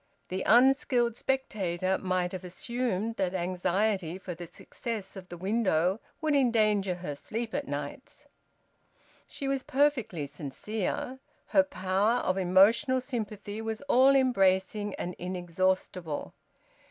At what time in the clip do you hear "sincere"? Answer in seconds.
10.25-11.19